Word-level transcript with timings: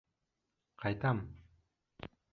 Ҡайтам! 0.85 1.21